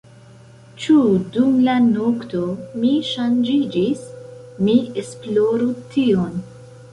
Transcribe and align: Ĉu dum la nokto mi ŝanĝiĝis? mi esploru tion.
Ĉu 0.83 0.93
dum 1.35 1.59
la 1.67 1.75
nokto 1.83 2.41
mi 2.85 2.93
ŝanĝiĝis? 3.11 4.01
mi 4.67 4.77
esploru 5.05 5.71
tion. 5.95 6.43